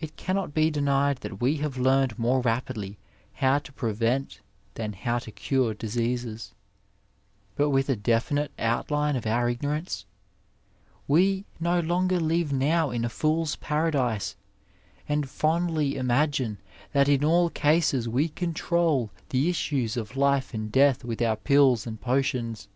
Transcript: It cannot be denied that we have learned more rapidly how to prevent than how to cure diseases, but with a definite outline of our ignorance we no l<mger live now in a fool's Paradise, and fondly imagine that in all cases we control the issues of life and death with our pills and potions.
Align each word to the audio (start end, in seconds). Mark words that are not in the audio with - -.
It 0.00 0.16
cannot 0.16 0.52
be 0.52 0.72
denied 0.72 1.18
that 1.18 1.40
we 1.40 1.58
have 1.58 1.78
learned 1.78 2.18
more 2.18 2.40
rapidly 2.40 2.98
how 3.34 3.60
to 3.60 3.72
prevent 3.72 4.40
than 4.74 4.92
how 4.92 5.20
to 5.20 5.30
cure 5.30 5.72
diseases, 5.72 6.52
but 7.54 7.70
with 7.70 7.88
a 7.88 7.94
definite 7.94 8.50
outline 8.58 9.14
of 9.14 9.26
our 9.28 9.48
ignorance 9.48 10.04
we 11.06 11.44
no 11.60 11.80
l<mger 11.80 12.20
live 12.20 12.52
now 12.52 12.90
in 12.90 13.04
a 13.04 13.08
fool's 13.08 13.54
Paradise, 13.54 14.34
and 15.08 15.30
fondly 15.30 15.94
imagine 15.94 16.58
that 16.92 17.08
in 17.08 17.22
all 17.24 17.50
cases 17.50 18.08
we 18.08 18.28
control 18.30 19.12
the 19.28 19.48
issues 19.48 19.96
of 19.96 20.16
life 20.16 20.52
and 20.52 20.72
death 20.72 21.04
with 21.04 21.22
our 21.22 21.36
pills 21.36 21.86
and 21.86 22.00
potions. 22.00 22.66